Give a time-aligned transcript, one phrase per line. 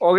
[0.00, 0.18] Ok,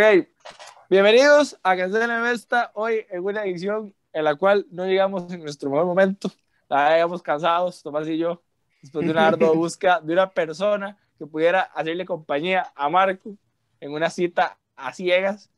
[0.90, 5.70] bienvenidos a Cancelen Esta, hoy en una edición en la cual no llegamos en nuestro
[5.70, 6.32] mejor momento,
[6.70, 8.42] la llegamos cansados, Tomás y yo,
[8.82, 13.38] después de una ardua búsqueda de una persona que pudiera hacerle compañía a Marco
[13.80, 15.50] en una cita a ciegas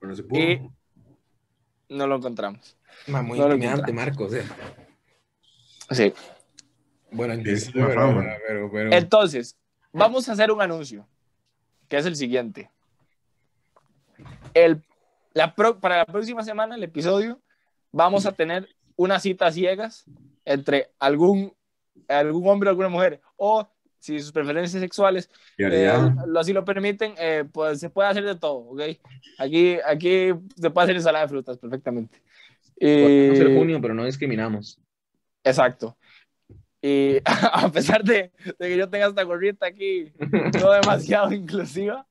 [0.00, 0.38] Pero no se pudo.
[0.40, 0.70] y
[1.88, 2.76] no lo encontramos.
[3.06, 4.18] Ma, muy No lo intimidante, encontramos.
[4.18, 4.24] Marco.
[4.24, 4.44] O sea,
[5.90, 6.12] Sí.
[7.10, 8.22] bueno, Es entiendo, una pero, fama.
[8.22, 9.56] pero, pero, pero- Entonces,
[9.92, 11.06] vamos a hacer un anuncio,
[11.88, 12.70] que es el siguiente.
[14.56, 14.82] El,
[15.34, 17.40] la pro- para la próxima semana, el episodio,
[17.92, 20.04] vamos a tener una cita ciegas
[20.46, 21.52] entre algún,
[22.08, 25.92] algún hombre o alguna mujer, o si sus preferencias sexuales eh,
[26.26, 28.80] lo, así lo permiten, eh, pues se puede hacer de todo, ¿ok?
[29.38, 32.22] Aquí, aquí se puede hacer ensalada de frutas perfectamente.
[32.78, 34.80] Y- Podemos ser junio, pero no discriminamos.
[35.44, 35.98] Exacto.
[36.80, 37.18] Y
[37.52, 40.12] a pesar de, de que yo tenga esta gorrita aquí,
[40.60, 42.06] no demasiado inclusiva,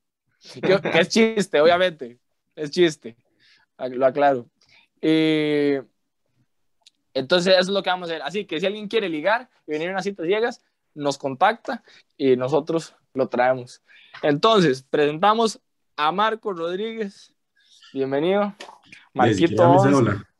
[0.52, 2.18] que, que es chiste, obviamente,
[2.56, 3.16] es chiste,
[3.78, 4.50] lo aclaro.
[5.00, 5.74] Y
[7.14, 8.22] entonces eso es lo que vamos a hacer.
[8.22, 10.62] Así que si alguien quiere ligar y venir a unas citas ciegas,
[10.94, 11.84] nos contacta
[12.16, 13.82] y nosotros lo traemos.
[14.22, 15.60] Entonces, presentamos
[15.96, 17.34] a Marco Rodríguez.
[17.92, 18.54] Bienvenido.
[19.14, 19.48] Marquito.
[19.48, 19.88] queda mi 11.
[19.88, 20.30] cédula.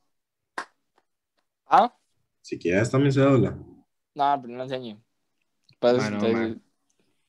[1.67, 1.95] ¿Ah?
[2.41, 3.57] Si queda está mi cédula.
[4.15, 4.99] No, pero no enseñé.
[5.79, 6.57] Pues, Bueno, te-.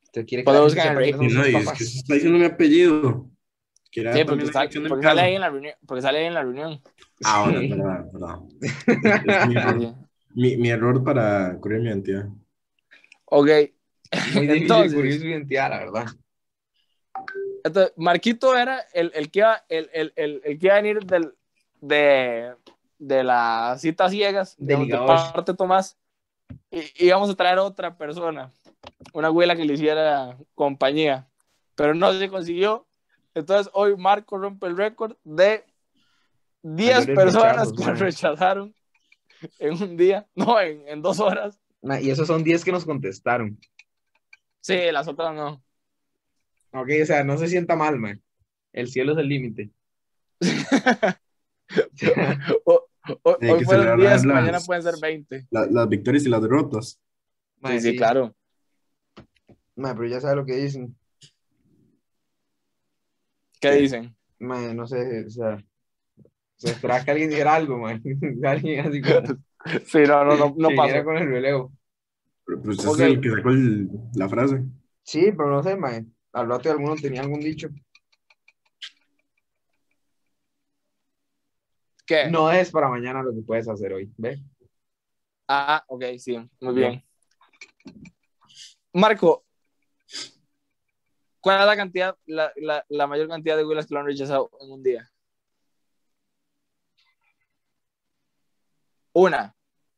[0.04, 3.30] ¿Usted quiere que no, y es que se está diciendo mi apellido.
[4.00, 5.74] Sí, también porque, la está- sale ahí en la reunión.
[5.86, 6.82] Porque sale ahí en la reunión.
[7.24, 7.68] Ah, bueno, Sí.
[7.70, 8.36] verdad, verdad.
[9.42, 9.96] Es mi, error,
[10.36, 12.28] mi, mi error para cubrir mi identidad.
[13.26, 13.48] Ok.
[14.36, 16.06] Muy Entonces- cubrir su identidad, la verdad.
[17.64, 21.06] Entonces, Marquito era el, el, que iba, el, el, el, el que iba a venir
[21.06, 21.34] del,
[21.82, 22.54] de,
[22.98, 25.98] de las citas ciegas, De de parte Tomás,
[26.72, 28.52] y íbamos a traer otra persona,
[29.14, 31.28] una abuela que le hiciera compañía,
[31.76, 32.87] pero no se consiguió.
[33.38, 35.64] Entonces, hoy Marco rompe el récord de
[36.64, 37.98] 10 Mayores personas que man.
[38.00, 38.76] rechazaron
[39.60, 41.60] en un día, no, en, en dos horas.
[42.02, 43.60] Y esos son 10 que nos contestaron.
[44.62, 45.64] Sí, las otras no.
[46.74, 48.22] Ok, o sea, no se sienta mal, man.
[48.74, 49.70] El cielo es el límite.
[53.24, 55.48] Hoy que fueron celebrar 10, las- mañana pueden ser 20.
[55.52, 57.00] La- las victorias y las derrotas.
[57.60, 58.36] Ma, Sí, sí, claro.
[59.76, 60.98] Ma, pero ya sabe lo que dicen.
[63.60, 63.82] ¿Qué Sí.
[63.82, 64.16] dicen?
[64.40, 65.58] No sé, o sea,
[66.58, 68.02] se esperaba que alguien dijera algo, man.
[68.46, 69.22] alguien así como
[69.86, 71.72] Sí, no, no, no, no viniera con el relevo.
[72.46, 72.94] Pero pues Ok.
[72.94, 74.64] es el que sacó el- la frase.
[75.04, 76.02] Sí, pero no sé, ma.
[76.34, 77.70] Al rato alguno tenía algún dicho.
[82.06, 82.30] ¿Qué?
[82.30, 84.42] No es para mañana lo que puedes hacer hoy, ¿ve?
[85.48, 87.04] Ah, ok, sí, muy bien.
[88.94, 89.46] Marco,
[91.42, 94.50] ¿cuál es la cantidad, la, la, la mayor cantidad de güelas que lo han rechazado
[94.62, 95.10] en un día?
[99.14, 99.56] Una,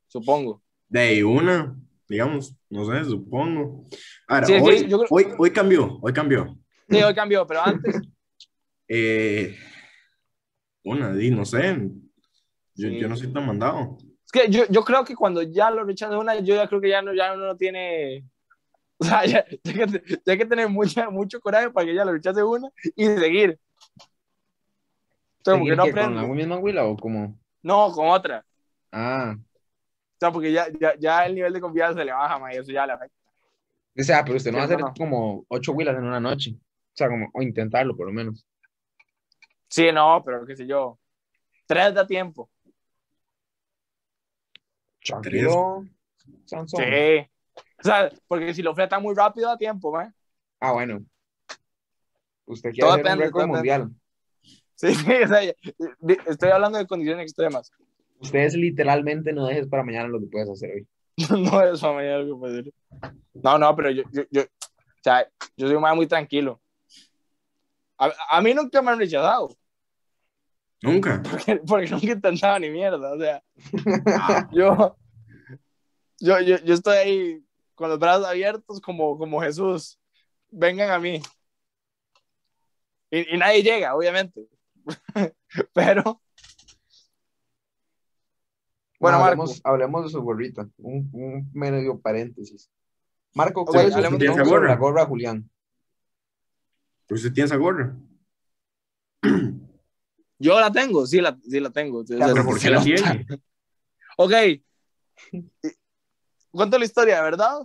[0.07, 0.61] supongo.
[0.87, 1.75] De ahí una,
[2.07, 3.85] digamos, no sé, supongo.
[4.27, 6.57] Ahora, Sí, sí, hoy, yo creo- hoy, hoy cambió, hoy cambió.
[6.89, 7.95] Sí, hoy cambió, pero antes,
[8.91, 9.55] Eh,
[10.83, 11.77] una, di, no sé.
[12.73, 12.97] Yo, Sí.
[12.99, 13.97] yo no soy tan mandado.
[14.25, 16.89] es que yo, yo creo que cuando ya lo rechazan una, yo ya creo que
[16.89, 18.25] ya no, ya uno no tiene,
[19.01, 22.03] o sea, ya, ya hay que, ya que tener mucha, mucho coraje para que ya
[22.03, 23.57] lo rechace una y seguir.
[25.37, 27.39] Entonces, porque ¿Seguir no qué, ¿Con la misma huila o como?
[27.63, 28.45] No, con otra.
[28.91, 32.53] Ah, O sea, porque ya, ya, ya el nivel de confianza se le baja, ma,
[32.53, 33.15] y eso ya le afecta.
[33.97, 34.93] o sea, pero usted no va a hacer no, no.
[34.93, 36.55] como ocho huilas en una noche.
[36.57, 38.45] O sea, como, o intentarlo por lo menos.
[39.69, 40.99] Sí, no, pero qué sé yo.
[41.65, 42.49] Tres da tiempo.
[45.01, 45.85] Tranquilo,
[46.45, 46.83] Sansón.
[46.83, 47.29] Sí.
[47.79, 50.13] O sea, porque si lo fletan muy rápido da tiempo, ma.
[50.59, 51.03] Ah, bueno.
[52.45, 53.91] Usted quiere Todo hacer depende, un récord mundial.
[54.75, 55.53] Sí, sí, o sea,
[56.27, 57.71] estoy hablando de condiciones extremas.
[58.19, 60.87] Ustedes literalmente no dejes para mañana lo que puedes hacer hoy.
[61.29, 62.73] No es para mañana lo que puede ser.
[63.33, 66.61] No, no, pero yo, yo, yo, o sea, yo soy un man muy tranquilo.
[67.97, 69.49] A, a mí nunca me han rechazado,
[70.81, 71.21] Nunca.
[71.29, 73.43] porque, porque nunca he intentado ni mierda, o sea,
[74.51, 74.95] yo,
[76.19, 77.43] yo, yo, yo estoy ahí
[77.79, 79.97] con los brazos abiertos como, como Jesús.
[80.51, 81.21] Vengan a mí.
[83.09, 84.47] Y, y nadie llega, obviamente.
[85.73, 86.21] Pero.
[88.99, 89.25] Bueno, No, Marco.
[89.25, 90.67] hablemos, hablemos de su gorrita.
[90.77, 92.69] Un, un medio paréntesis.
[93.33, 94.67] Marco, ¿cuál es su hablemos sobre gorra.
[94.67, 95.49] la gorra, Julián?
[97.07, 97.95] Pero usted tiene esa gorra.
[100.37, 101.99] Yo la tengo, sí la, sí la tengo.
[101.99, 103.25] O sea, pero ¿Pero ¿por qué la tiene?
[104.17, 104.33] Ok.
[106.51, 107.59] ¿Cuento la historia, verdad?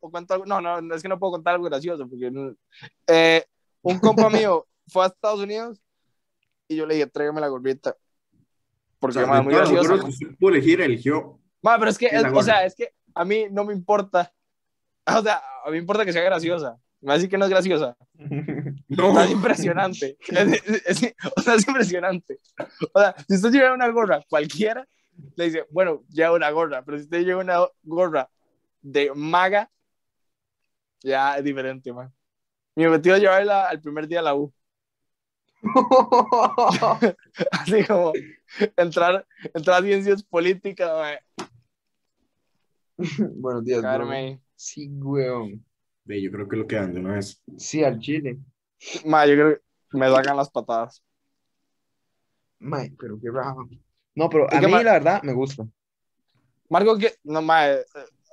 [0.00, 0.46] ¿O cuento algo?
[0.46, 2.54] No, no, es que no puedo contar algo gracioso porque no-
[3.06, 3.44] eh,
[3.82, 5.80] un compa mío fue a Estados Unidos
[6.68, 7.90] y yo le dije, tráigame la gorrita.
[7.90, 7.96] O
[9.00, 11.38] Porque, sea, mae, de muy usted pudo elegir, eligió.
[11.62, 14.32] Ma, pero es que, Es o sea, es que a mí no me importa.
[15.06, 16.78] O sea, a mí me importa que sea graciosa.
[17.02, 17.96] Me va a decir que no es graciosa.
[18.88, 20.16] No, es impresionante.
[20.28, 22.38] Es, es- es- o sea, es impresionante.
[22.92, 24.86] O sea, si usted lleva una gorra cualquiera,
[25.36, 26.84] le dice, bueno, lleva una gorra.
[26.84, 28.30] Pero si usted lleva una gorra
[28.82, 29.70] de maga,
[31.02, 32.12] ya es diferente, man.
[32.74, 34.52] Mi objetivo es llevarla al primer día a la U.
[37.52, 38.12] Así como
[38.76, 41.18] entrar, entrar a ciencias políticas, man.
[43.36, 44.40] Buenos días, Cagarme bro.
[44.56, 45.64] Sí, weón.
[46.04, 47.42] Ve, yo creo que lo quedan de una vez.
[47.56, 48.38] Sí, al chile.
[49.04, 49.56] Ma, yo creo
[49.90, 51.02] que me sacan las patadas.
[52.58, 53.68] Mae, pero qué raro.
[54.14, 55.66] No, pero ¿Y a mí la verdad me gusta.
[56.68, 57.84] Marco, que no, ma, eh,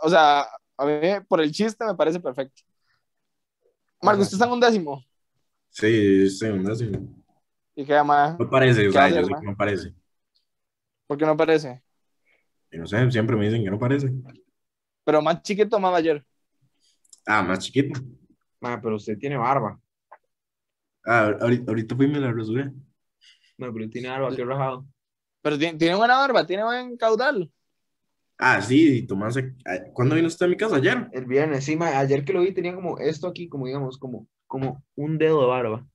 [0.01, 0.47] o sea,
[0.77, 2.61] a mí por el chiste me parece perfecto.
[4.01, 5.03] Marco, usted está en un décimo.
[5.69, 7.23] Sí, sí, un décimo.
[7.75, 8.37] ¿Y qué más?
[8.39, 9.93] No parece, o sea, yo sé que no parece.
[11.07, 11.81] ¿Por qué no parece?
[12.71, 14.11] Y no sé, siempre me dicen que no parece.
[15.03, 16.25] Pero más chiquito, más mayor.
[17.25, 17.99] Ah, más chiquito.
[18.59, 19.79] Mae, pero usted tiene barba.
[21.05, 22.71] Ah, ahorita, ahorita fui y me la rasuré.
[23.57, 24.85] Mae, pero tiene barba, qué rajado.
[25.41, 27.51] Pero tiene, tiene buena barba, tiene buen caudal.
[28.37, 29.53] Ah, sí, Tomás, eh,
[29.93, 30.77] ¿cuándo vino usted a mi casa?
[30.77, 31.07] Ayer.
[31.13, 34.27] El viernes, sí, mae, ayer que lo vi tenía como esto aquí, como digamos, como,
[34.47, 35.87] como un dedo de barba.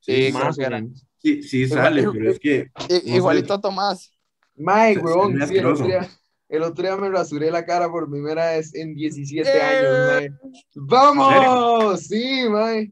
[0.00, 0.80] Sí, más era.
[0.80, 1.06] menos.
[1.18, 2.70] Sí, sí sale, igual- pero es que
[3.04, 4.10] igualito a Tomás.
[4.56, 6.08] Mae, weón, sí, el otro, día,
[6.48, 9.60] el otro día me rasuré la cara por primera vez en 17 Eh.
[9.60, 10.54] años, mae.
[10.74, 12.00] ¡Vamos!
[12.06, 12.90] Sí, mae.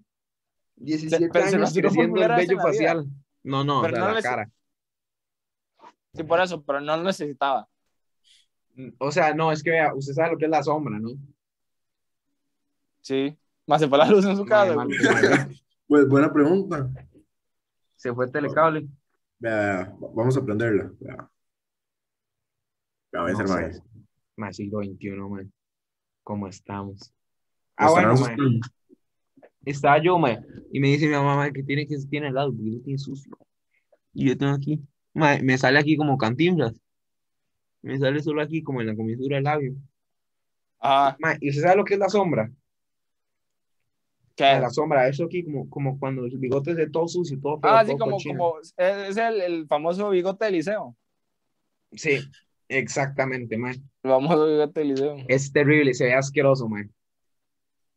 [0.77, 3.07] 17 pero se años creciendo el vello facial.
[3.43, 4.51] No, no, Pero o sea, no la les- cara.
[6.19, 7.69] Sí, por eso, pero no lo necesitaba.
[8.99, 11.11] O sea, no, es que vea, usted sabe lo que es la sombra, ¿no?
[13.01, 13.37] Sí.
[13.67, 14.75] Más se fue la luz en su casa.
[15.87, 16.91] Pues buena pregunta.
[17.97, 18.87] Se fue el telecable.
[19.39, 20.91] Vea, vamos a aprenderla.
[21.01, 21.31] Vea.
[23.13, 23.55] Vea, voy a No ser sé.
[23.55, 23.73] mae.
[24.37, 25.53] Más siglo XXI, man.
[26.23, 27.13] ¿Cómo estamos?
[27.77, 28.61] Ah, bueno, man.
[29.65, 30.45] Estaba yo, man.
[30.73, 32.99] Y me dice mi mamá, man, que tiene que tiene al lado, porque lo tiene
[32.99, 33.37] sucio.
[34.13, 34.81] Y yo tengo aquí.
[35.15, 36.75] Man, me sale aquí como cantinflas.
[37.83, 39.75] Me sale solo aquí, como en la comisura del labio.
[40.81, 41.17] Ajá.
[41.21, 42.51] Man, ¿y usted sabe lo que es la sombra?
[44.37, 44.45] ¿Qué?
[44.45, 47.59] Ah, La sombra, eso aquí, como, como cuando el bigote es de todo sucio, todo
[47.61, 48.39] feo, Ah, sí, todo como, cochino.
[48.39, 50.97] como es, es el, el famoso bigote de liceo.
[51.93, 52.21] Sí,
[52.69, 53.75] exactamente, man.
[54.03, 55.17] El famoso bigote de liceo.
[55.29, 56.93] Es terrible, se ve asqueroso, man.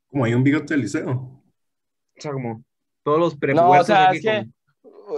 [0.10, 1.12] Como hay un bigote del liceo.
[1.12, 2.64] O sea, como
[3.04, 4.30] todos los No, o prepuestos sea, aquí es que.
[4.30, 4.54] con,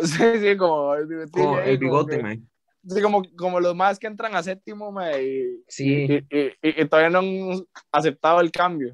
[0.03, 2.49] Sí, sí, como el como bigote, que- man.
[2.85, 6.81] Sí, como, como los más que entran a séptimo, ma, y, Sí, y, y- y-
[6.81, 8.93] y todavía no han aceptado el cambio.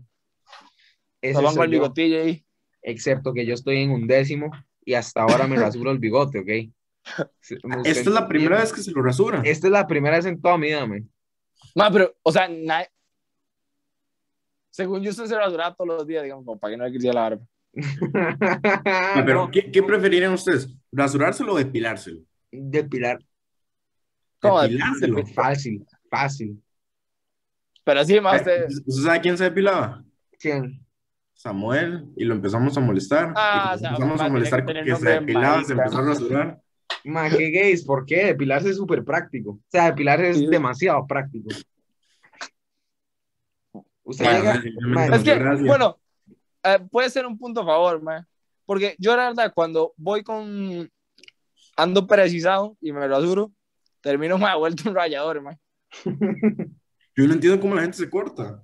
[1.21, 2.45] ese con el bigotillo ahí.
[2.83, 4.51] excepto que yo estoy en un décimo
[4.85, 6.71] y hasta ahora me rasuro el bigote, ¿ok?
[7.83, 9.41] Esta es la primera vez que se lo rasura.
[9.43, 11.09] Esta es la primera vez en toda mi vida, man.
[11.75, 12.87] Ma, pero, o sea, na-
[14.69, 17.15] según yo, usted se rasuraba todos los días, digamos, como para que no le creciera
[17.15, 17.41] la barba.
[19.25, 20.69] Pero, ¿qué, qué preferirían ustedes?
[20.91, 22.21] ¿Rasurárselo o depilárselo?
[22.51, 23.19] depilar,
[24.39, 24.61] ¿Cómo?
[24.61, 25.17] Depilárselo.
[25.17, 26.63] Depi- fácil, fácil.
[27.83, 28.67] Pero sí, ma, usted.
[28.67, 30.03] ¿Usted sabe quién se depilaba?
[30.39, 30.85] ¿Quién?
[31.33, 33.33] Samuel, y lo empezamos a molestar.
[33.35, 36.01] Ah, y como o sea, empezamos a molestar que se de depilaba, se empezó a
[36.01, 36.61] rasurar.
[37.05, 38.25] Ma, qué gays, ¿por qué?
[38.25, 39.51] Depilarse es súper práctico.
[39.51, 40.47] O sea, depilarse es Sí.
[40.47, 41.49] demasiado práctico.
[44.03, 45.97] Usted llega, nos Es que, bueno,
[46.63, 48.27] eh, puede ser un punto a favor, ma,
[48.69, 50.91] porque yo, la verdad, cuando voy con.
[51.75, 53.51] Ando precisado y me rasuro,
[53.99, 55.57] termino más vuelto un rayador, ma.
[57.15, 58.63] Yo no entiendo cómo la gente se corta.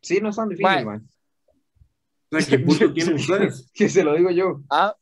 [0.00, 0.82] sí, no es tan difícil, Ma.
[0.82, 1.08] man.
[2.32, 3.70] O sea, ¿qué pulso tienen ustedes?
[3.74, 4.62] Que se lo digo yo.
[4.70, 4.96] Ah,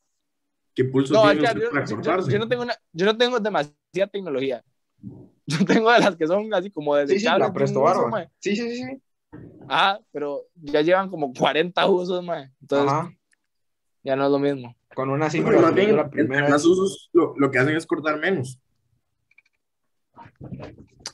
[0.75, 2.32] ¿Qué pulso no, es tienen que ustedes yo, para yo- cortarse?
[2.32, 4.64] yo no tengo una, yo no tengo demasiada tecnología.
[5.46, 7.72] Yo tengo de las que son así como Sí, sí, desechables.
[7.72, 8.28] la ma.
[8.40, 9.02] Sí, sí, sí, sí.
[9.68, 12.50] Ah, pero ya llevan como 40 usos, ma.
[12.61, 13.12] Entonces Ajá.
[14.04, 14.76] Ya no es lo mismo.
[14.94, 16.64] Con una más rasuré bien, la primera más vez.
[16.66, 18.59] usos, lo, lo que hacen es cortar menos.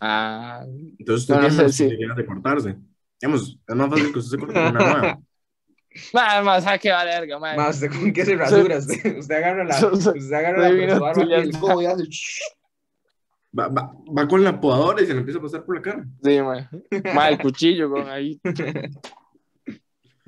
[0.01, 0.65] Ah,
[0.99, 1.97] Entonces usted No, no tiene sé, sí.
[2.17, 2.77] de cortarse.
[3.21, 5.19] Digamos, es más fácil que usted se corte con una nueva.
[6.15, 7.55] nada más, ¿sabes qué vale verga, ma?
[7.57, 8.79] Más, ¿usted con qué se rasura?
[8.79, 12.05] Usted, usted agarra la, usted agarra la codo y hace
[13.59, 16.07] Va, va, va con la podadora y se le empieza a pasar por la cara.
[16.23, 16.39] Sí.
[17.15, 18.39] Ma, el cuchillo con ahí.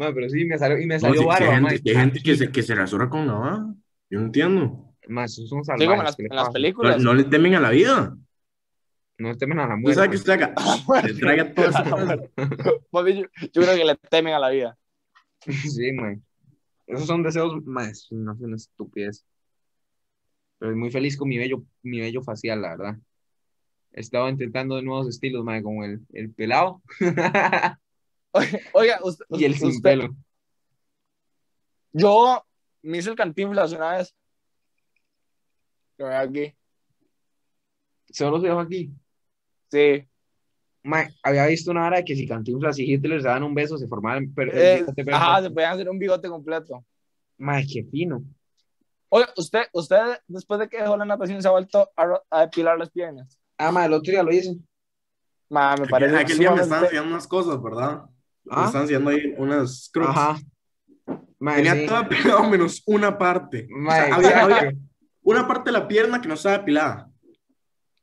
[0.00, 1.71] Ma, pero sí, me salió, y me No, salió sí, barba, hay ma.
[1.71, 3.66] gente, hay gente que, se, que se rasura con navaja.
[4.09, 4.95] Yo no entiendo.
[5.09, 6.04] Más, son Sí, como en salvajes.
[6.04, 6.49] las, ¿qué le en las pasa?
[6.49, 7.02] No, películas.
[7.02, 8.16] no le temen a la vida.
[9.19, 9.95] No temen a la muerte.
[9.97, 10.54] sabe que usted haga.
[11.07, 11.83] Se traiga todo eso.
[12.92, 14.78] Yo, yo creo que le temen a la vida.
[15.47, 16.23] Sí, man.
[16.87, 19.25] Esos son deseos, más, no es una estupidez.
[20.59, 22.97] Pero muy feliz con mi bello, mi bello facial, la verdad.
[23.92, 26.83] He estado intentando de nuevos estilos, mae, como el, el pelado
[28.33, 30.15] Oiga, oiga, usted, y el sin usted- pelo.
[31.93, 32.45] Yo
[32.83, 34.15] me hice el cantinflas una vez.
[35.99, 36.55] Lo veo aquí.
[38.11, 38.93] Solo se dejó aquí.
[39.71, 40.07] Sí.
[41.23, 43.87] Había visto una hora de que si Cantinflas y Hitler se daban un beso, se
[43.87, 44.33] formaban.
[44.35, 46.85] Pero, Eh, ajá, se podían hacer un bigote completo.
[47.39, 48.23] Mae, qué fino.
[49.11, 51.91] Oiga, usted, usted después de que dejó la natación se ha vuelto
[52.31, 53.39] a, depilar las piernas.
[53.59, 54.57] Ah, mae, el otro día lo hice.
[55.51, 58.10] Ma, me parece Aquel, aquel día me estaban sumamente- enseñando unas cosas, ¿verdad?
[58.49, 58.67] ¿Ah?
[58.67, 60.09] estaban enseñando ahí unas scrubs.
[60.11, 60.39] Ajá.
[61.55, 61.87] Tenía sí.
[61.87, 63.67] todo pelado menos una parte.
[63.73, 64.73] O sea, había, había
[65.23, 67.11] una parte de la pierna que no estaba depilada.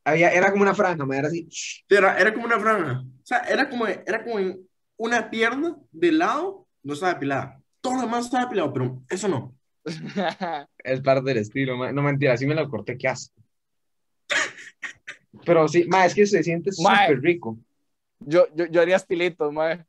[0.04, 1.48] Había- era como una franja, mae, era así.
[1.88, 3.00] Era, era como una franja.
[3.00, 4.56] O sea, era como, era como
[4.96, 7.60] una pierna de lado, no estaba depilada.
[7.80, 9.54] Todo lo demás estaba depilado, pero eso no.
[10.78, 11.92] Es parte del estilo.
[11.92, 13.40] No mentira, sí me lo corté, qué asco.
[15.44, 17.58] Pero sí, mae, es que se siente súper rico.
[18.18, 19.86] yo, yo, yo haría estilitos, ma.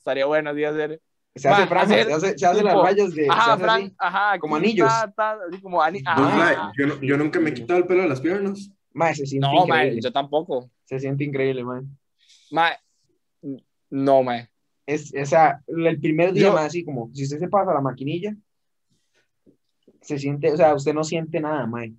[0.00, 1.00] Estaría bueno así hacer.
[1.36, 3.26] Se hace Mae, franja, hacer se hace, se hace las rayas de.
[3.30, 3.94] Ajá, Fran, así.
[3.98, 4.38] ajá.
[4.40, 4.88] como anillos.
[4.88, 6.36] ta, ta, así como ani- Vos, ajá.
[6.36, 8.70] mae, yo, no- yo nunca me he quitado el pelo de las piernas.
[8.92, 10.00] Mae, se siente No, ma, increíble.
[10.02, 10.70] yo tampoco.
[10.84, 11.82] Se siente increíble, mae.
[12.50, 12.70] Ma,
[13.90, 14.48] no, ma.
[14.86, 17.80] Es, o sea, el primer día, Yo- mae, así como, si usted se pasa la
[17.80, 18.34] maquinilla,
[20.00, 21.92] se siente, o sea, usted no siente nada, mae.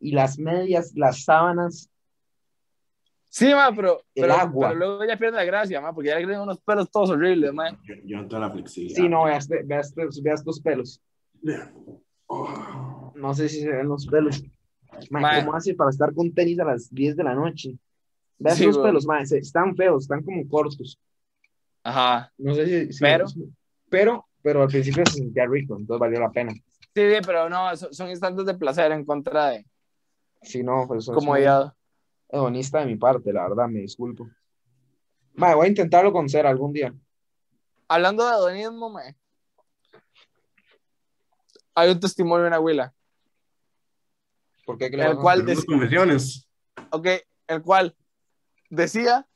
[0.00, 1.88] Y las medias, las sábanas,
[3.36, 4.68] Sí, ma, pero, El pero, agua.
[4.68, 7.52] pero luego ya pierde la gracia, ma, porque ya le creen unos pelos todos horribles,
[7.52, 7.68] ma.
[7.84, 8.96] Yo, yo no tengo la flexibilidad.
[8.96, 11.00] sí, no, veas, veas, veas estos pelos.
[12.26, 13.12] Oh.
[13.16, 14.40] No sé si se ven los pelos.
[15.10, 15.44] Mae, Mae.
[15.44, 17.76] ¿cómo hace para estar con tenis a las 10 de la noche?
[18.38, 18.88] Veas Sí, los güey.
[18.90, 20.98] pelos, se- están feos, están como cortos.
[21.82, 22.32] Ajá.
[22.38, 23.26] No sé si, si- Pero.
[23.90, 26.52] pero, pero al principio se sentía rico, entonces valió la pena.
[26.52, 26.60] Sí,
[26.94, 29.66] sí, pero no, so- son instantes de placer en contra de
[30.42, 31.62] Si no, pues comodidad.
[31.64, 31.72] muy
[32.34, 34.28] hedonista de mi parte, la verdad, me disculpo.
[35.34, 36.94] Mae, voy a intentarlo con cera algún día.
[37.88, 39.02] Hablando de hedonismo, ma.
[41.74, 42.94] Hay un testimonio de una abuela,
[44.64, 44.90] ¿Por qué?
[44.90, 46.48] ¿Qué le el cual, Tenemos dec- confesiones.
[46.90, 47.06] ok,
[47.48, 47.94] el cual
[48.70, 49.26] decía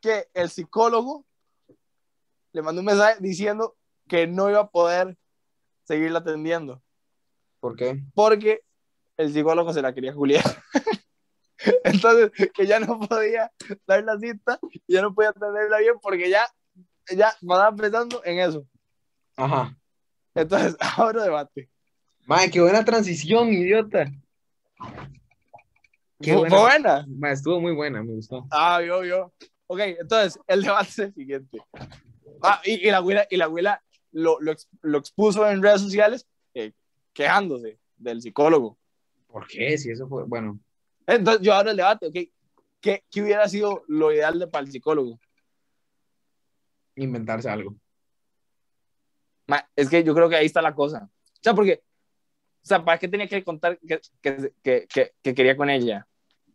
[0.00, 1.24] que el psicólogo
[2.52, 5.16] le mandó un mensaje diciendo que no iba a poder
[5.84, 6.80] seguirla atendiendo.
[7.60, 8.02] ¿Por qué?
[8.14, 8.60] porque
[9.16, 10.44] el psicólogo se la quería juliar.
[11.84, 13.50] Entonces, que ya no podía
[13.86, 16.46] dar la cita, ya no podía atenderla bien porque ya,
[17.14, 18.66] ya estaba pensando en eso.
[19.36, 19.76] Ajá.
[20.34, 21.68] Entonces, ahora debate.
[22.26, 24.10] Mae, qué buena transición, idiota.
[26.20, 27.06] Qué buena.
[27.06, 27.32] buena.
[27.32, 28.46] Estuvo muy buena, me gustó.
[28.50, 29.32] Ah, yo, yo.
[29.66, 31.58] Ok, entonces, el debate es el siguiente.
[32.42, 36.26] Ah, y, y la abuela, y la abuela lo, lo, lo expuso en redes sociales
[36.54, 36.72] eh,
[37.12, 38.78] quejándose del psicólogo.
[39.26, 39.78] ¿Por qué?
[39.78, 40.58] Si eso fue, bueno,
[41.10, 42.14] Entonces, yo abro el debate, ok.
[42.80, 45.18] ¿Qué, qué hubiera sido lo ideal de, para el psicólogo?
[46.96, 47.74] inventarse algo.
[49.46, 51.08] Ma, es que yo creo que ahí está la cosa.
[51.32, 51.82] O sea, porque,
[52.62, 56.06] o sea, ¿para qué tenía que contar que, que, que, que, que quería con ella?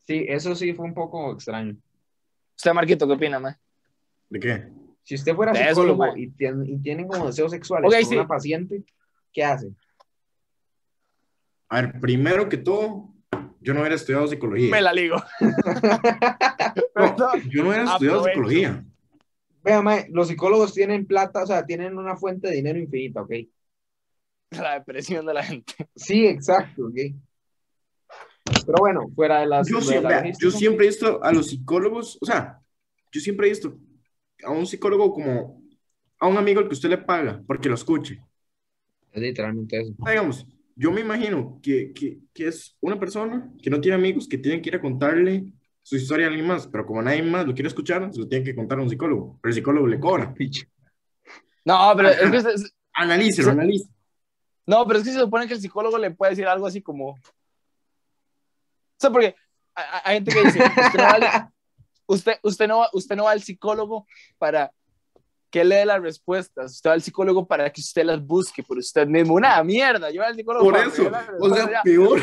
[0.04, 1.76] Sí, eso sí fue un poco extraño.
[2.56, 3.60] Usted, Marquito, ¿qué opina, ma?
[4.30, 4.68] ¿De qué?
[5.02, 6.20] Si usted fuera De eso, psicólogo mae.
[6.22, 8.16] y, tiene, y tienen como deseos sexuales Ok, con sí.
[8.16, 8.84] una paciente,
[9.34, 9.72] ¿qué hace?
[11.70, 13.15] A ver, primero que todo,
[13.66, 14.70] yo no hubiera estudiado psicología.
[14.72, 15.18] Me la ligo.
[16.96, 18.30] No, yo no hubiera estudiado Aprovecho.
[18.30, 18.86] psicología.
[19.64, 23.32] Vea, mae, los psicólogos tienen plata, o sea, tienen una fuente de dinero infinita, ¿ok?
[24.52, 25.74] La depresión de la gente.
[25.96, 26.96] Sí, exacto, ¿ok?
[28.66, 29.68] Pero bueno, fuera de las...
[29.68, 32.60] Yo, de la siempre, yo siempre he visto a los psicólogos, o sea,
[33.12, 33.78] yo siempre he visto
[34.44, 35.62] a un psicólogo como
[36.20, 38.22] a un amigo al que usted le paga porque lo escuche.
[39.12, 39.94] Es literalmente eso.
[40.06, 40.46] Digamos,
[40.76, 44.62] yo me imagino que, que, que es una persona que no tiene amigos que tienen
[44.62, 45.46] que ir a contarle
[45.82, 48.44] su historia a alguien más, pero como nadie más lo quiere escuchar, se lo tiene
[48.44, 50.34] que contar a un psicólogo, pero el psicólogo le cobra.
[51.64, 52.54] No, pero es que,
[52.94, 53.52] Analícelo, Sí.
[53.52, 53.90] analice.
[54.66, 57.10] no, pero es que se supone que el psicólogo le puede decir algo así como.
[57.12, 57.18] O
[58.98, 59.36] sea, porque
[59.76, 61.50] hay, hay gente que dice: usted no, va al,
[62.08, 64.72] usted, usted, no, va- usted no va al psicólogo para
[65.50, 66.74] que le dé las respuestas.
[66.74, 69.36] Usted va al psicólogo para que usted las busque por usted mismo.
[69.36, 70.10] Una mierda.
[70.12, 72.20] Yo voy al psicólogo Por para eso, o sea, peor.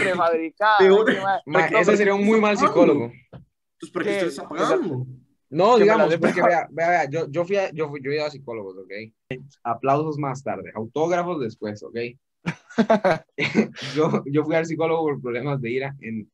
[0.79, 1.07] Peor.
[1.47, 1.67] ma.
[1.67, 3.05] Ese sería un muy mal psicólogo.
[3.05, 5.07] Entonces, ¿para qué usted está pagando?
[5.52, 8.25] No, digamos, porque vea, vea, vea, yo, yo fui a, yo, fui, yo he ido
[8.25, 9.38] a psicólogos, ¿ok?
[9.62, 11.97] Aplausos más tarde, autógrafos después, ¿ok?
[13.95, 16.31] yo, yo fui al psicólogo por problemas de ira en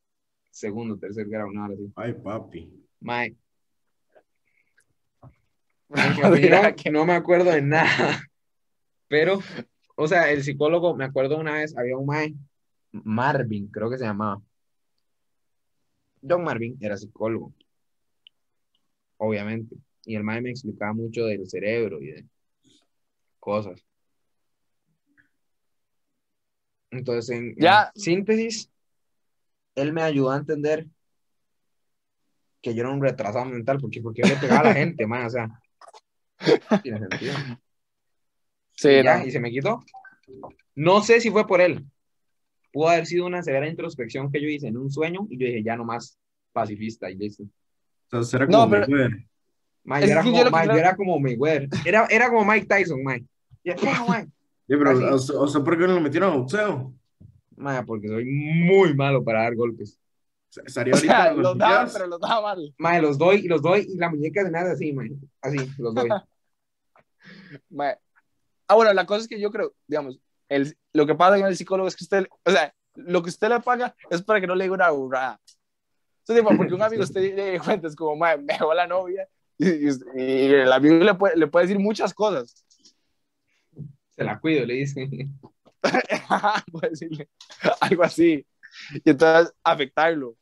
[0.52, 1.92] segundo, tercer grado, nada así.
[1.96, 2.70] Ay, papi.
[3.00, 3.34] Mae,
[6.76, 8.22] que no me acuerdo de nada,
[9.08, 9.40] pero
[10.00, 12.32] o sea, el psicólogo, me acuerdo una vez, había un mae,
[12.92, 14.40] Marvin, creo que se llamaba.
[16.22, 17.52] John Marvin era psicólogo,
[19.16, 19.74] obviamente.
[20.04, 22.24] Y el mae me explicaba mucho del cerebro y de
[23.40, 23.84] cosas.
[26.92, 27.90] Entonces, en, en Ya.
[27.96, 28.70] síntesis,
[29.74, 30.86] él me ayudó a entender
[32.62, 35.26] que yo era un retrasado mental, porque, porque yo le pegaba a la gente, mae,
[35.26, 35.48] o sea,
[36.82, 37.34] tiene sentido.
[38.74, 39.26] Sí, y, ya, no.
[39.26, 39.82] y se me quitó.
[40.74, 41.84] No sé si fue por él.
[42.72, 45.62] Pudo haber sido una severa introspección que yo hice en un sueño y yo dije,
[45.62, 46.18] ya no más
[46.52, 47.44] pacifista y listo.
[47.44, 47.48] O
[48.10, 51.68] sea, será No, como pero- yo, era como, lo que era como Mayweather.
[51.84, 53.00] Era, era como Mike Tyson.
[53.64, 54.24] Y- ¡pah, mae!
[54.26, 56.92] Sí, pero, o sea, ¿por qué no lo metieron a boxeo?
[57.56, 59.98] Mae, porque soy muy malo para dar golpes.
[60.64, 61.92] Estaría O ahorita sea, los daban, Olimpiadas.
[61.94, 62.74] pero los daban mal.
[62.76, 65.10] Mae, los doy, los doy y la muñeca de nada así, mae.
[65.40, 66.08] Así, los doy.
[67.70, 67.96] Mae.
[68.66, 71.56] Ah, bueno, la cosa es que yo creo, digamos, el, lo que pasa con el
[71.56, 74.54] psicólogo es que usted, o sea, lo que usted le paga es para que no
[74.54, 75.40] le diga una burrada.
[76.20, 79.26] Entonces, tipo, porque un amigo usted le cuenta, es como, mae, me dejó la novia,
[79.56, 82.64] y, y- y el amigo le puede, le puede decir muchas cosas.
[84.10, 85.08] Se la cuido, le dice.
[86.72, 87.28] puede decirle
[87.80, 88.46] algo así.
[89.04, 90.36] Y entonces afectarlo.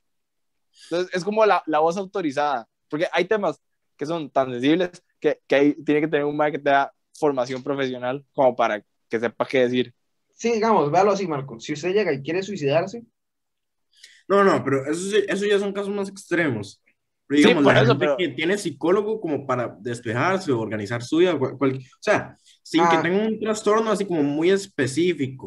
[0.84, 3.60] Entonces, es como la, la voz autorizada, porque hay temas
[3.96, 6.92] que son tan sensibles que, que ahí tiene que tener un mae que te da
[7.18, 9.94] formación profesional como para que sepa qué decir.
[10.34, 11.58] Sí, digamos, véalo así, Marco.
[11.60, 13.02] Si usted llega y quiere suicidarse,
[14.28, 16.82] No, no, pero eso, sí- eso ya son casos más extremos.
[17.28, 20.58] Pero Sí, digamos, por la eso, gente pero- que tiene psicólogo como para despejarse o
[20.60, 22.88] organizar su vida, cual- cual- o sea, sin Ah.
[22.90, 25.46] que tenga un trastorno así como muy específico.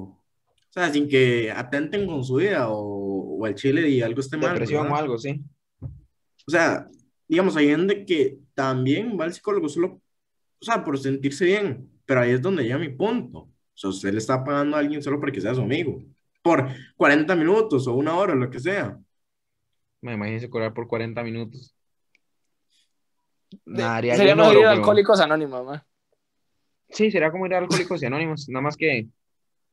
[0.69, 4.37] O sea, sin que atenten con su vida o, o al chile y algo esté
[4.37, 4.51] mal.
[4.51, 4.97] depresión ¿verdad?
[4.97, 5.41] o algo, sí.
[5.81, 6.87] O sea,
[7.27, 10.01] digamos, hay gente que también va al psicólogo solo,
[10.59, 13.39] o sea, por sentirse bien, pero ahí es donde llega mi punto.
[13.39, 16.03] O sea, usted le está pagando a alguien solo para que sea su amigo,
[16.41, 18.99] por 40 minutos o una hora, lo que sea.
[20.01, 21.73] Me imagino cobrar por 40 minutos.
[23.65, 25.81] Sería oro, ir a Alcohólicos Anónimos, ¿no?
[26.89, 29.07] Sí, sería como ir a Alcohólicos y Anónimos, nada más que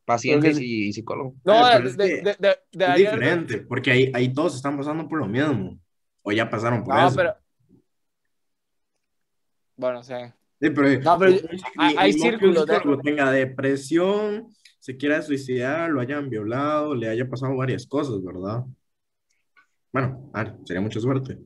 [0.04, 1.34] pacientes y, y psicólogo.
[1.44, 5.18] No, de, es de- de- de- Es diferente, porque ahí, ahí todos están pasando por
[5.18, 5.80] lo mismo,
[6.22, 7.16] o ya pasaron por No, eso.
[7.16, 7.34] pero.
[9.76, 10.14] Bueno, sí.
[10.60, 11.40] Sí, pero, No, pero ni-
[11.76, 17.56] hay- hay círculos de- tenga depresión, se quiera suicidar, lo hayan violado, le haya pasado
[17.56, 18.64] varias cosas, ¿verdad?
[19.92, 21.38] Bueno, a ver, sería mucha suerte.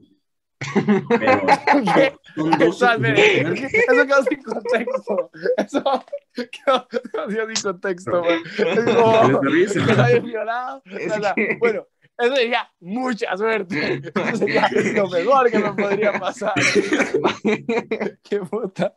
[1.08, 1.42] Pero
[1.94, 2.12] ¿Qué?
[2.36, 5.30] son dos Eso, eso quedó sin contexto.
[5.56, 9.86] Eso quedó, quedó sin contexto, como Les da risa.
[9.86, 10.82] que lo hayan violado.
[10.86, 11.86] Es o sea, que- Bueno,
[12.20, 14.02] eso sería mucha suerte.
[14.14, 16.52] Eso sería lo mejor que me podría pasar.
[18.22, 18.92] Qué puta.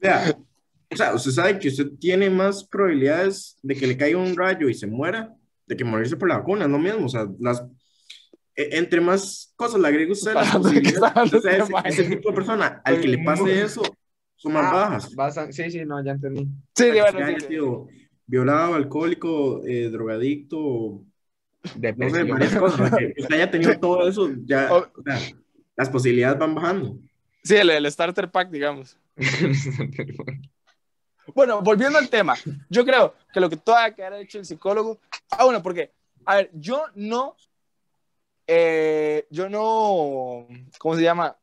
[0.00, 0.36] Vea,
[0.92, 4.68] o sea, usted sabe que usted tiene más probabilidades de que le caiga un rayo
[4.68, 5.34] y se muera,
[5.66, 7.62] de que morirse por la vacuna, lo mismo, o sea, las,
[8.56, 12.30] e- entre más cosas le agrega usted, las posibilidades, o sea, este ese, ese tipo
[12.30, 13.82] de persona al que le pase eso
[14.36, 14.72] son más Ah,
[15.16, 15.38] bajas.
[15.38, 16.48] a- Sí, sí, no, ya entendí.
[16.74, 17.46] Sí, bueno, sí, sí.
[17.46, 17.86] sido
[18.26, 21.02] violado, alcohólico, eh, drogadicto,
[21.64, 22.28] no sé, Depresión.
[22.28, 24.86] varias cosas, que usted haya tenido todo eso, ya, Oh.
[24.98, 25.18] o sea,
[25.76, 26.98] las posibilidades van bajando.
[27.42, 28.96] Sí, el, el starter pack, digamos.
[31.34, 32.34] Bueno, volviendo al tema,
[32.68, 35.00] yo creo que lo que todavía que haber hecho el psicólogo.
[35.30, 35.92] Ah, bueno, porque,
[36.26, 37.36] a ver, yo no.
[38.48, 40.48] eh, yo no.
[40.78, 41.36] ¿Cómo se llama?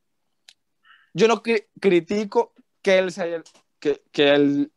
[1.14, 3.44] Yo no cri- critico que él, se haya,
[3.80, 4.72] que, que él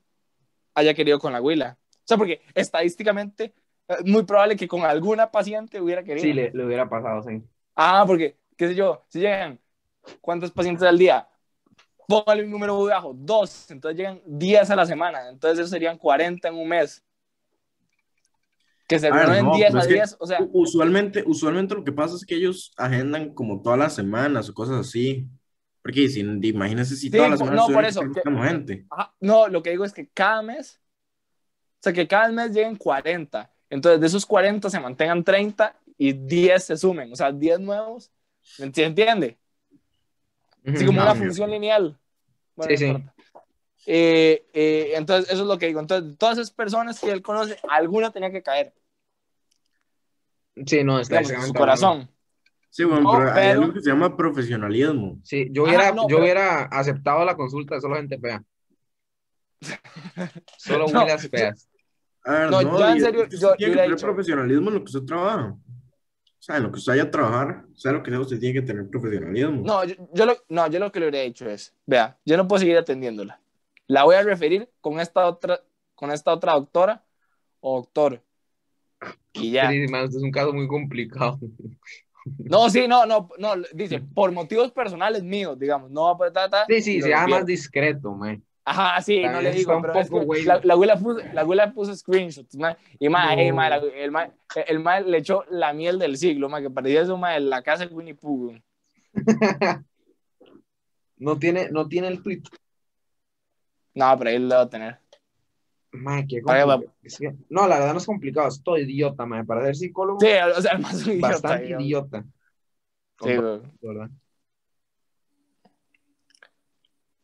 [0.74, 1.76] haya querido con la huila.
[1.92, 3.53] O sea, porque estadísticamente es
[4.05, 6.26] muy probable que con alguna paciente hubiera querido.
[6.26, 7.42] Sí, le, le hubiera pasado, sí.
[7.74, 9.61] Ah, porque, qué sé yo, si llegan,
[10.20, 11.29] ¿cuántos pacientes al día?
[12.09, 15.98] Póngale un número muy bajo, dos, entonces llegan 10 a la semana, entonces esos serían
[15.98, 17.05] 40 en un mes.
[18.88, 21.85] Que se reúnen no, 10 pero a es que 10, o sea, usualmente, usualmente lo
[21.85, 25.29] que pasa es que ellos agendan como todas las semanas o cosas así.
[25.83, 28.87] Porque si, imagínense si Sí, todas las semanas no, por eso, que- gente.
[28.90, 30.81] ajá, no, lo que digo es que cada mes,
[31.81, 36.13] o sea, que cada mes lleguen 40, entonces de esos 40 se mantengan 30 y
[36.13, 38.11] 10 se sumen, o sea, 10 nuevos,
[38.59, 39.39] ¿me enti- entiende?
[40.67, 41.99] Así como No, una función lineal.
[42.55, 43.05] Bueno, Sí, no sí.
[43.87, 45.81] Eh, eh, entonces, eso es lo que digo.
[45.81, 48.75] Entonces, todas esas personas que él conoce, alguna tenía que caer,
[50.67, 52.11] Sí, no, está en su corazón.
[52.69, 55.19] Sí, bueno, No, pero hay pero- algo que se llama profesionalismo.
[55.25, 58.43] Sí, yo hubiera, no, yo pero- hubiera aceptado la consulta de solo gente fea.
[60.59, 61.69] Solo No, huilas feas.
[62.25, 64.69] A ver, No, no, yo en serio, yo- usted tiene yo que tener dicho- profesionalismo
[64.69, 65.57] en lo que usted trabaja.
[65.57, 68.61] O sea, en lo que usted vaya a trabajar, sea lo que sea, usted tiene
[68.61, 69.63] que tener profesionalismo.
[69.65, 72.49] No yo, yo lo, no, yo lo que le hubiera dicho es, vea, yo no
[72.49, 73.41] puedo seguir atendiéndola.
[73.87, 75.61] La voy a referir con esta otra,
[75.95, 77.05] con esta otra doctora
[77.61, 78.23] o doctor.
[79.33, 79.71] Y ya.
[79.71, 81.39] Sí, mae, usted es un caso muy complicado.
[82.39, 86.33] No, sí, no, no, no, dice, por motivos personales míos, digamos, no va a poder
[86.33, 86.67] tratar.
[86.69, 88.41] Sí, sí, sea más discreto, mae.
[88.71, 91.95] Ajá, sí, no le digo, pero es que la, la abuela puso, la abuela puso
[91.97, 93.55] screenshots, ma, y ma, No.
[93.55, 94.31] ma, la- el, ma,
[94.67, 97.63] el ma le echó la miel del siglo, ma, que parecía eso, ma, en la
[97.63, 98.55] casa de Winnie Pooh.
[101.19, 102.43] No tiene, no tiene el tweet.
[103.95, 104.99] No, pero ahí lo va a tener.
[105.93, 106.41] Mae, qué
[107.51, 109.45] no, la verdad no es complicado, es todo idiota, mae.
[109.45, 111.29] Para ser psicólogo, Sí, o sea, más idiota.
[111.29, 111.85] bastante digamos.
[111.87, 112.25] idiota.
[113.21, 113.29] Sí.
[113.83, 114.11] ¿verdad?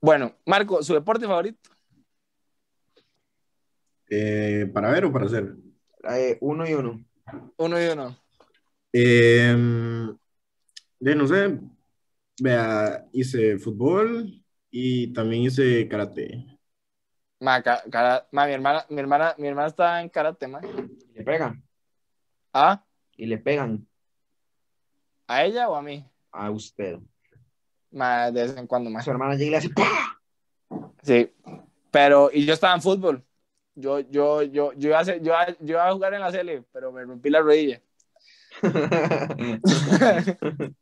[0.06, 1.68] Bueno, Marco, ¿su deporte favorito?
[4.08, 5.56] Eh, ¿para ver o para hacer?
[6.08, 7.04] Eh, uno y uno.
[7.56, 8.16] Uno y uno.
[8.92, 9.52] Eh,
[11.00, 11.58] de, no sé,
[12.40, 14.32] vea, hice fútbol
[14.70, 16.56] y también hice karate.
[17.40, 20.60] Ma, ca- cara- ma, mi hermana, mi hermana, mi hermana está en karate, ma.
[20.62, 21.64] Y le pegan.
[22.52, 22.84] ¿Ah?
[23.16, 23.88] Y le pegan
[25.26, 26.04] ¿A ella o a mí?
[26.30, 27.00] a usted.
[27.96, 29.02] Ma, de vez en cuando, ma.
[29.02, 30.20] Su hermana llega y le hace ¡pah!
[31.02, 31.32] Sí,
[31.90, 33.24] pero, y yo estaba en fútbol.
[33.74, 36.62] Yo, yo, yo, yo iba a, hacer- yo, yo iba a jugar en la CL,
[36.72, 37.80] pero me rompí la rodilla.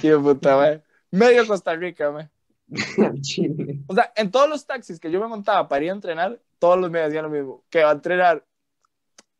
[0.00, 0.82] Qué puta, mae.
[1.10, 2.30] Medio Costa Rica.
[3.20, 3.80] Chile.
[3.86, 6.78] O sea, en todos los taxis que yo me montaba para ir a entrenar, todos
[6.78, 7.62] los me decían lo mismo.
[7.68, 8.42] Que va a entrenar.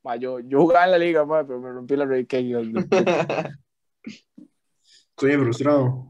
[0.02, 2.26] Ma, yo, yo jugaba en la liga, mae, pero me rompí la rodilla.
[2.28, 3.58] Qué hijos de puta.
[5.18, 6.06] Estoy frustrado.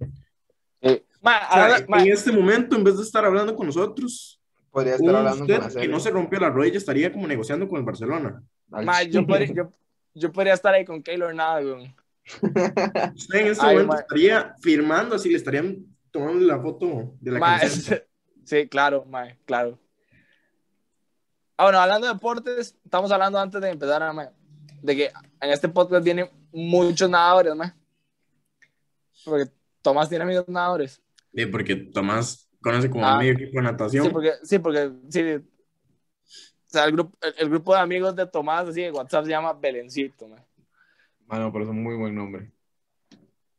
[0.83, 3.67] Eh, ma, O sea, ahora- ma, en este momento, en vez de estar hablando con
[3.67, 4.35] nosotros,
[4.71, 7.67] Podría estar hablando con usted la que no se rompió la rodilla estaría como negociando
[7.67, 8.43] con el Barcelona.
[8.69, 9.73] Ma, yo, podría, yo,
[10.15, 11.95] yo podría estar ahí con Keylor Nada, güey.
[13.17, 14.01] Usted en este Ay, momento ma.
[14.01, 17.95] estaría firmando así, le estarían tomando la foto de la Ma, camiseta.
[17.97, 18.03] es-
[18.45, 19.79] sí, claro, ma, claro.
[21.57, 24.31] Ah, bueno, hablando de deportes, estamos hablando antes de empezar, ma,
[24.83, 27.75] de que en este podcast vienen muchos nadadores, ma.
[29.25, 29.51] Porque
[29.83, 31.03] Tomás tiene amigos nadadores.
[31.35, 33.19] Sí, porque Tomás conoce como Ah.
[33.19, 34.05] medio equipo de natación.
[34.07, 35.23] Sí, porque, sí, porque, sí.
[35.23, 39.31] O sea, el grupo, el, el grupo de amigos de Tomás, así de WhatsApp, se
[39.31, 40.37] llama Belencito, ma.
[41.27, 42.53] Mano, pero es un muy buen nombre.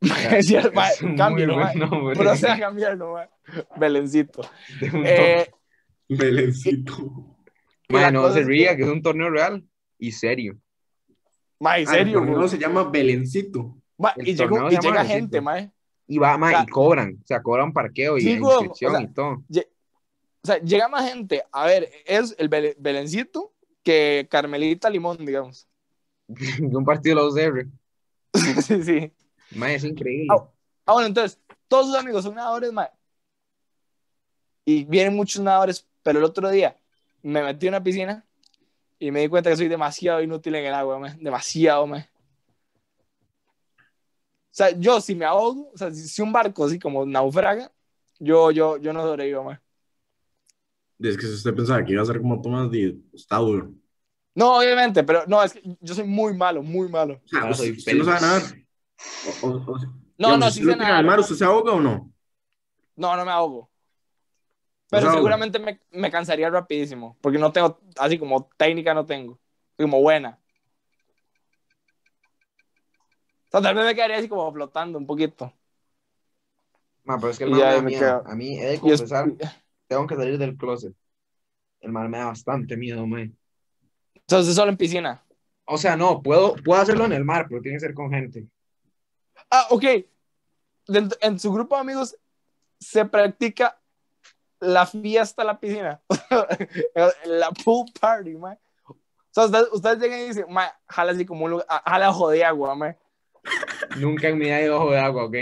[0.00, 1.72] Es ma, Es un muy cámbialo, ma.
[1.72, 2.16] buen nombre.
[2.16, 3.28] Proceda a cambiarlo, ma.
[3.76, 4.42] Belencito.
[4.80, 5.50] Eh,
[6.08, 7.36] Belencito.
[7.88, 9.64] Mae, no se ría, que es un torneo real
[9.98, 10.58] y serio.
[11.58, 12.48] ma, en Ah, el serio, güey.
[12.48, 13.76] se llama Belencito.
[14.00, 15.70] Ma, y, llegó- y llega gente, ma.
[16.06, 17.18] Y va, mae, O sea, y cobran.
[17.22, 19.44] O sea, cobran parqueo y e güey, o inscripción sea, y todo.
[20.42, 21.44] O sea, llega más gente.
[21.52, 25.68] A ver, es el Bele- Belencito que Carmelita Limón, digamos.
[26.26, 27.66] De un partido de los UCR.
[28.62, 29.12] sí, sí.
[29.54, 30.28] Mae, es increíble.
[30.30, 30.48] Ah,
[30.86, 32.90] Ah, bueno, entonces, todos sus amigos son nadadores, ma.
[34.64, 36.76] Y vienen muchos nadadores, pero el otro día
[37.22, 38.24] me metí en una piscina
[38.98, 41.16] y me di cuenta que soy demasiado inútil en el agua, ma.
[41.20, 42.08] Demasiado, ma.
[44.52, 47.72] O sea, yo si me ahogo, o sea, si, si un barco así como naufraga,
[48.18, 49.62] yo, yo, yo no sobrevivo, ma.
[50.98, 53.72] Es que si usted pensaba que iba a ser como Tomás, di- está duro.
[54.34, 57.20] No, obviamente, pero no, es que yo soy muy malo, muy malo.
[57.32, 58.42] Ah, usted, soy usted no sabe nadar.
[59.24, 59.78] O- o- o-
[60.18, 61.04] No, digamos, no, si sí al nadar.
[61.04, 62.12] mar, ¿usted se ahoga o no?
[62.96, 63.70] No, no me ahogo.
[64.92, 65.18] No Pero se ahoga.
[65.18, 69.38] seguramente me, me cansaría rapidísimo, porque no tengo, así como técnica no tengo,
[69.76, 70.39] como buena.
[73.50, 75.52] O sea, tal vez me quedaría así como flotando un poquito.
[77.02, 78.22] Ma, pero es que el me da.
[78.24, 79.32] A mí, he de Y es- confesar,
[79.88, 80.94] tengo que salir del closet.
[81.80, 83.32] El mar me da bastante miedo, mae.
[84.14, 85.24] Entonces solo en piscina.
[85.64, 88.46] O sea, no, puedo, puedo hacerlo en el mar, pero tiene que ser con gente.
[89.50, 89.84] Ah, ok.
[90.86, 92.16] Dentro- en su grupo de amigos
[92.78, 93.80] se practica
[94.60, 96.00] la fiesta en la piscina.
[97.24, 98.56] la pool party, man.
[98.86, 98.94] O
[99.32, 102.44] sea, ustedes, ustedes llegan y dicen, ma, jala así como un lugar, jala ojo de
[102.44, 102.96] agua, man.
[103.98, 105.34] Nunca en mi vida he ido ojo de agua, ¿ok?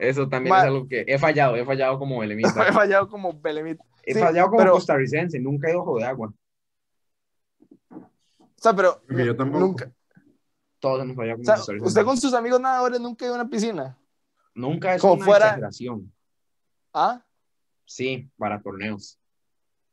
[0.00, 2.72] Eso también Ma- es algo que he fallado, he fallado como He elemista.
[2.72, 3.80] fallado como Belemit.
[4.02, 6.32] He Sí, fallado como pero- costarricense, nunca he ido ojo de agua.
[7.90, 8.00] O
[8.56, 9.60] sea, pero Porque yo tampoco.
[9.64, 9.92] nunca.
[10.78, 11.88] Todos hemos fallado O como sea, costarricenses.
[11.92, 13.98] usted con sus amigos nadadores nunca ha ido a una piscina.
[14.54, 16.12] Nunca es como una fuera- exageración.
[16.92, 17.22] ¿Ah?
[17.84, 19.18] Sí, para torneos.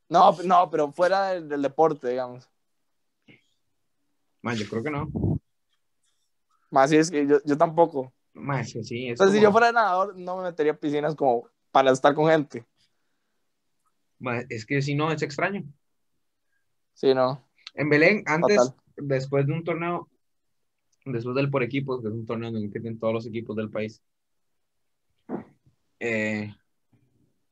[0.07, 2.49] No, no, pero fuera del, del deporte, digamos.
[4.41, 5.09] Ma, yo creo que no.
[6.71, 8.11] Más es que yo, yo tampoco.
[8.33, 11.91] Que sí, es Entonces, si yo fuera nadador, no me metería a piscinas como para
[11.91, 12.65] estar con gente.
[14.17, 15.63] Ma, es que si no, es extraño.
[16.93, 17.45] Sí, no.
[17.75, 20.09] En Belén, antes, después de un torneo,
[21.05, 23.55] después del por equipos, que es un torneo en el que tienen todos los equipos
[23.55, 24.01] del país.
[25.99, 26.53] eh,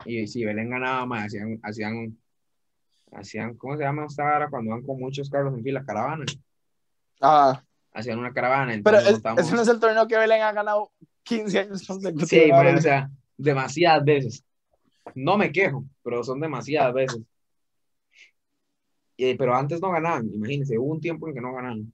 [0.06, 2.18] y si Belén ganaba, ma, hacían, hacían
[3.12, 5.84] hacían, ¿cómo se llama esta hora cuando van con muchos carros en fila?
[5.84, 6.26] Caravana.
[7.20, 7.66] Ajá.
[7.94, 8.72] Hacían una caravana.
[8.84, 10.92] Pero entonces es- montamos- ese no es el torneo que Belén ha ganado
[11.24, 12.30] 15 años consecutivos.
[12.30, 14.44] Sí, o sea, demasiadas veces.
[15.16, 17.22] No me quejo, pero son demasiadas veces.
[19.18, 21.92] Eh, pero antes no ganaban, imagínense, hubo un tiempo en que no ganaban.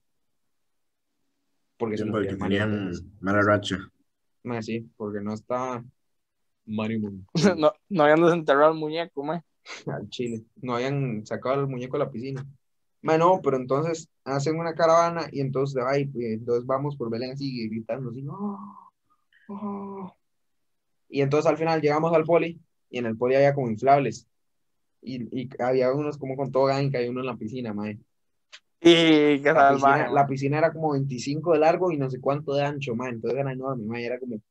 [1.77, 3.77] Porque se nos Porque tenían mala racha.
[4.43, 5.83] Mae, sí, porque no está
[6.65, 7.11] Mario
[7.57, 9.41] no, no habían desenterrado el muñeco, mae.
[9.87, 10.43] al Chile.
[10.61, 12.45] No habían sacado el muñeco de la piscina.
[13.05, 17.31] Mae, no, pero entonces hacen una caravana y entonces, ay, pues, entonces vamos por Belén
[17.33, 18.89] así gritando así, "Oh,
[19.49, 20.15] oh".
[21.09, 24.27] Y entonces al final llegamos al poli y en el poli había como inflables.
[25.01, 27.99] Y, y había unos como con todo y hay uno en la piscina, mae.
[28.81, 32.53] Y qué La piscina, la piscina era como 25 de largo y no sé cuánto
[32.55, 33.11] de ancho, mae.
[33.11, 34.05] Entonces era enorme, mae.
[34.05, 34.41] Era como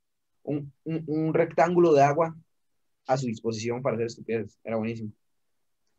[0.45, 2.37] un, un, un rectángulo de agua
[3.07, 4.59] a su disposición para hacer estupideces.
[4.65, 5.13] Era buenísimo.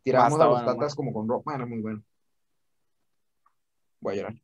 [0.04, 2.04] Tirábamos Basta, a los bueno, tatas como con ropa, era muy bueno.
[4.06, 4.36] Voy a llorar.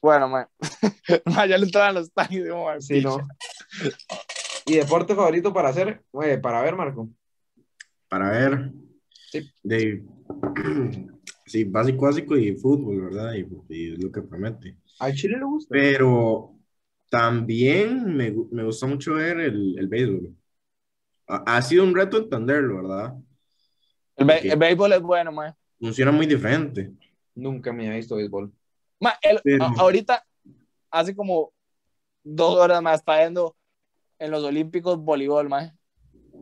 [0.00, 0.46] Bueno, mae.
[1.24, 2.12] Mae, ya le entraban los
[2.78, 3.08] Sí, picha.
[3.08, 3.28] no.
[4.66, 6.00] ¿Y deporte favorito para hacer?
[6.12, 7.08] Güey, para ver, Marco.
[8.08, 8.70] Para ver.
[9.32, 9.50] Sí.
[9.64, 10.04] De,
[11.46, 13.32] sí, básico, básico y fútbol, ¿verdad?
[13.34, 14.76] Y, y es lo que promete.
[15.00, 15.68] ¿Al Chile le gusta?
[15.72, 16.54] Pero
[17.10, 20.36] también me, me gusta mucho ver el, el béisbol.
[21.26, 23.14] Ha, ha sido un reto entenderlo, ¿verdad?
[24.14, 25.52] El, béisbol es bueno, mae.
[25.80, 26.92] Funciona muy diferente.
[27.34, 28.52] Nunca me había visto béisbol.
[29.00, 30.24] Ma, el- a- ahorita,
[30.90, 31.52] hace como
[32.22, 33.56] dos horas más, está viendo
[34.18, 35.74] en los Olímpicos voleibol, ma.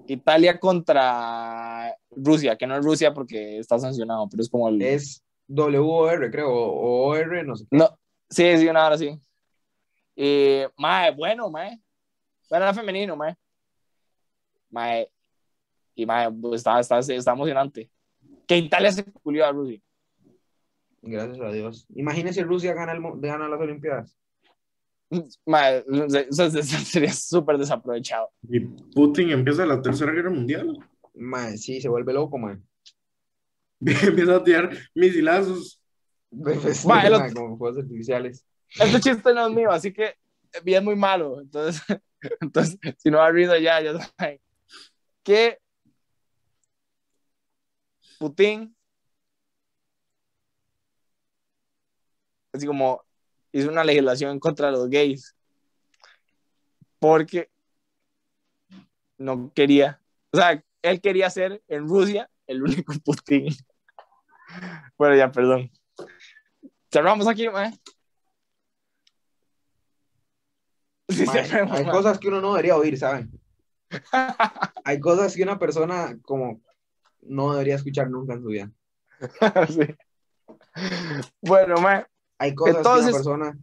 [0.06, 4.80] Italia contra Rusia, que no es Rusia porque está sancionado, pero es como el...
[4.82, 7.66] Es WOR, creo, o OR, no sé.
[7.70, 9.18] No, sí, sí, una hora sí.
[10.14, 11.68] Y, ma, bueno, ma.
[12.48, 13.36] Bueno, era femenino, ma.
[14.70, 14.88] Ma,
[15.94, 17.90] y, ma, pues, está, está, está emocionante.
[18.46, 19.80] Que Italia se culió a Rusia.
[21.02, 21.86] Gracias a Dios.
[21.94, 24.16] Imagínese Rusia gana, el, gana las Olimpiadas.
[25.44, 28.28] Ma, se- se- se- sería súper desaprovechado.
[28.48, 30.78] Y Putin empieza la tercera guerra mundial.
[31.14, 32.58] Mae, sí, se vuelve loco, mae.
[33.80, 35.80] empieza a tirar misilazos.
[36.30, 38.44] Pues, Ma, el mae, otro- como fuegos artificiales.
[38.80, 40.14] Este chiste no es mío, así que
[40.64, 41.40] bien muy malo.
[41.40, 41.80] Entonces,
[42.40, 44.40] entonces si no da risa ya, ya saben.
[45.22, 45.58] Que
[48.18, 48.75] Putin,
[52.56, 53.02] así como
[53.52, 55.34] hizo una legislación contra los gays,
[56.98, 57.50] porque
[59.18, 60.00] no quería,
[60.32, 63.48] o sea, él quería ser en Rusia el único Putin.
[64.96, 65.70] Bueno, ya, perdón.
[66.92, 67.72] Cerramos aquí, mae.
[71.08, 71.92] Sí, Mae, cerremos, hay mae.
[71.92, 73.30] cosas que uno no debería oír, ¿saben?
[74.84, 76.60] Hay cosas que una persona como
[77.22, 78.70] no debería escuchar nunca en su vida.
[79.68, 79.94] Sí.
[81.40, 82.04] Bueno, mae,
[82.38, 83.58] Hay cosas que Entonces- una persona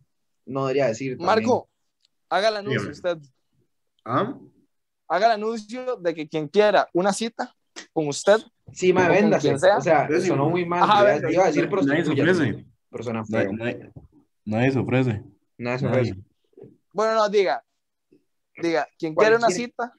[0.46, 1.12] no debería decir.
[1.18, 1.26] también.
[1.28, 1.70] Marco,
[2.30, 2.92] haga el anuncio Dígame.
[2.94, 3.18] usted.
[4.06, 4.38] ¿Ah?
[5.08, 7.56] Haga el anuncio de que quien quiera una cita
[7.94, 8.38] con usted,
[8.72, 9.78] Sí, quien sea.
[9.78, 10.84] O sea, Sí, sonó muy mal.
[10.84, 12.66] Ajá, iba- a decir Nadie se ofrece.
[12.90, 13.44] Persona fea.
[13.52, 13.92] Nadie, nadie-
[14.46, 15.24] nadie se ofrece.
[15.58, 16.02] Nadie.
[16.02, 16.16] eso.
[16.94, 17.64] bueno, no, diga,
[18.58, 19.94] diga, quien quiera una cita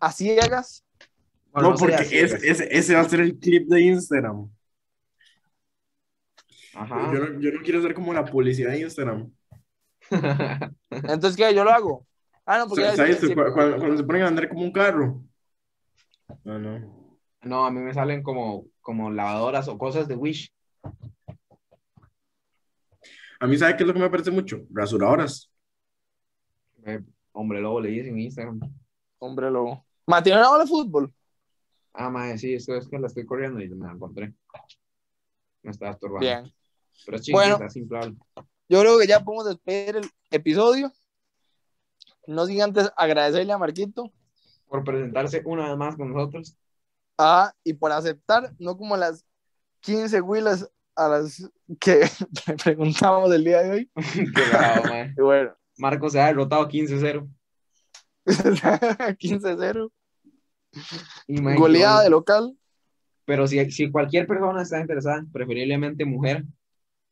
[0.00, 0.84] a ciegas,
[1.50, 2.42] Bueno, No, porque ese, pues.
[2.44, 4.48] ese, ese va a ser el clip de Instagram.
[6.78, 7.12] Ajá.
[7.12, 9.32] Yo, no, yo no quiero ser como la publicidad de Instagram.
[10.90, 11.52] entonces, ¿qué?
[11.52, 12.06] Yo lo hago.
[12.46, 13.20] Ah, no, porque ¿Sabes?
[13.34, 15.20] Cuando, cuando se ponen a andar como un carro.
[16.44, 16.98] No, no.
[17.42, 20.52] No, a mí me salen como, como lavadoras o cosas de Wish.
[23.40, 24.60] A mí, ¿sabe qué es lo que me parece mucho?
[24.70, 25.50] Rasuradoras.
[26.84, 27.00] Eh,
[27.32, 28.60] hombre lobo le en Instagram.
[29.18, 29.84] hombre lobo.
[30.06, 31.12] Ma, ¿tiene una bola de fútbol?
[31.92, 34.32] Ah, mae, sí, esto es que la estoy corriendo y me la encontré.
[35.62, 36.20] Me estaba estorbando.
[36.20, 36.57] Bien.
[37.04, 38.16] Pero es chiquita, Bueno.
[38.68, 40.92] Yo creo que ya podemos despedir el episodio.
[42.26, 44.12] No sin antes agradecerle a Marquito
[44.68, 46.54] Por presentarse una vez más con nosotros.
[47.16, 49.24] Ah, y por aceptar, no como las
[49.80, 52.00] 15 huilas a las que
[52.46, 53.90] le preguntamos el día de hoy.
[54.34, 55.14] Qué bravo, mae.
[55.16, 57.28] Y bueno, Marco se ha derrotado 15-0.
[58.26, 59.90] 15-0,
[61.28, 62.58] Y, mae, goleada de local.
[63.24, 66.44] Pero si, si cualquier persona está interesada, preferiblemente mujer,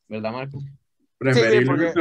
[0.08, 0.58] ¿verdad, Marco?
[1.18, 1.94] Preferiblemente.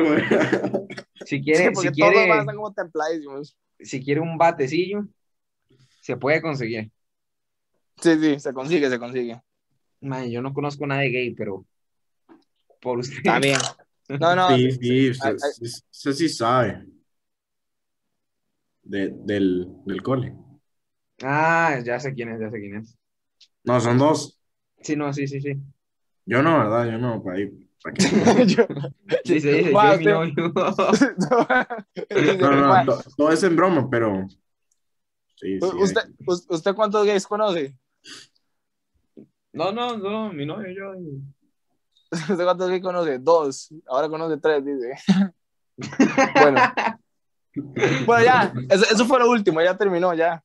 [1.24, 3.58] Si Sí, quiere, porque si quiere, demás están como templadísimos.
[3.80, 5.08] si quiere un batecillo,
[6.02, 6.92] se puede conseguir.
[8.02, 9.42] Sí, sí, se consigue, se consigue.
[10.02, 11.66] Mae, yo no conozco a nadie gay, pero
[12.82, 13.18] por usted.
[13.18, 13.60] Está bien.
[14.20, 14.48] No, no.
[14.48, 15.38] Sí, sí, usted,
[16.14, 16.86] sí sabe.
[18.84, 20.34] De- del, del cole.
[21.24, 22.98] Ah, ya sé quién es, ya sé quién es.
[23.66, 24.40] No, son dos.
[24.82, 25.54] Sí, no, sí, sí, sí.
[26.26, 26.86] Yo no, ¿verdad?
[26.92, 27.40] Yo no, para
[32.40, 32.86] No,
[33.18, 34.28] todo es en broma, pero.
[35.36, 35.68] Sí, sí.
[35.78, 37.76] ¿Usted, us- ¿Usted cuántos gays conoce?
[39.54, 40.96] No, no, no, mi novio, yo.
[41.00, 41.22] y-
[42.12, 43.20] ¿Usted cuántos gays conoce?
[43.20, 43.74] Dos.
[43.88, 44.94] Ahora conoce tres, dice.
[46.40, 46.60] Bueno.
[48.06, 48.54] Bueno, ya.
[48.70, 49.62] Eso, eso fue lo último.
[49.62, 50.44] Ya terminó, ya.